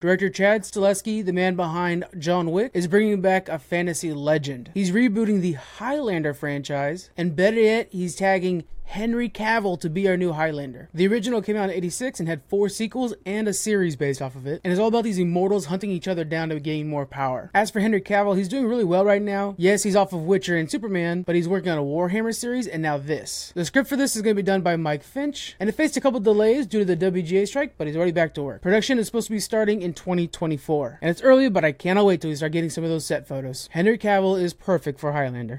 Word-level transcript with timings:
Director 0.00 0.30
Chad 0.30 0.62
Stahelski, 0.62 1.22
the 1.22 1.30
man 1.30 1.56
behind 1.56 2.06
John 2.18 2.52
Wick, 2.52 2.70
is 2.72 2.86
bringing 2.86 3.20
back 3.20 3.50
a 3.50 3.58
fantasy 3.58 4.14
legend. 4.14 4.70
He's 4.72 4.92
rebooting 4.92 5.42
the 5.42 5.52
Highlander 5.52 6.32
franchise, 6.32 7.10
and 7.18 7.36
better 7.36 7.60
yet, 7.60 7.88
he's 7.90 8.16
tagging 8.16 8.64
Henry 8.90 9.28
Cavill 9.28 9.78
to 9.78 9.88
be 9.88 10.08
our 10.08 10.16
new 10.16 10.32
Highlander. 10.32 10.88
The 10.92 11.06
original 11.06 11.40
came 11.42 11.56
out 11.56 11.70
in 11.70 11.76
86 11.76 12.18
and 12.18 12.28
had 12.28 12.42
four 12.48 12.68
sequels 12.68 13.14
and 13.24 13.46
a 13.46 13.52
series 13.52 13.94
based 13.94 14.20
off 14.20 14.34
of 14.34 14.48
it, 14.48 14.60
and 14.64 14.72
it's 14.72 14.80
all 14.80 14.88
about 14.88 15.04
these 15.04 15.20
immortals 15.20 15.66
hunting 15.66 15.92
each 15.92 16.08
other 16.08 16.24
down 16.24 16.48
to 16.48 16.58
gain 16.58 16.88
more 16.88 17.06
power. 17.06 17.52
As 17.54 17.70
for 17.70 17.78
Henry 17.78 18.00
Cavill, 18.00 18.36
he's 18.36 18.48
doing 18.48 18.66
really 18.66 18.82
well 18.82 19.04
right 19.04 19.22
now. 19.22 19.54
Yes, 19.56 19.84
he's 19.84 19.94
off 19.94 20.12
of 20.12 20.24
Witcher 20.24 20.56
and 20.56 20.68
Superman, 20.68 21.22
but 21.22 21.36
he's 21.36 21.46
working 21.46 21.70
on 21.70 21.78
a 21.78 21.82
Warhammer 21.82 22.34
series 22.34 22.66
and 22.66 22.82
now 22.82 22.98
this. 22.98 23.52
The 23.54 23.64
script 23.64 23.88
for 23.88 23.94
this 23.94 24.16
is 24.16 24.22
going 24.22 24.34
to 24.34 24.42
be 24.42 24.46
done 24.46 24.62
by 24.62 24.74
Mike 24.74 25.04
Finch, 25.04 25.54
and 25.60 25.68
it 25.68 25.76
faced 25.76 25.96
a 25.96 26.00
couple 26.00 26.18
delays 26.18 26.66
due 26.66 26.84
to 26.84 26.84
the 26.84 26.96
WGA 26.96 27.46
strike, 27.46 27.74
but 27.78 27.86
he's 27.86 27.96
already 27.96 28.10
back 28.10 28.34
to 28.34 28.42
work. 28.42 28.60
Production 28.60 28.98
is 28.98 29.06
supposed 29.06 29.28
to 29.28 29.32
be 29.32 29.38
starting 29.38 29.82
in 29.82 29.94
2024, 29.94 30.98
and 31.00 31.08
it's 31.08 31.22
early, 31.22 31.48
but 31.48 31.64
I 31.64 31.70
cannot 31.70 32.06
wait 32.06 32.22
till 32.22 32.30
we 32.30 32.34
start 32.34 32.50
getting 32.50 32.70
some 32.70 32.82
of 32.82 32.90
those 32.90 33.06
set 33.06 33.28
photos. 33.28 33.68
Henry 33.70 33.98
Cavill 33.98 34.42
is 34.42 34.52
perfect 34.52 34.98
for 34.98 35.12
Highlander. 35.12 35.48